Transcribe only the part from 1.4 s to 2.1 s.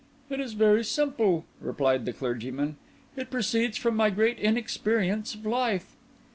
replied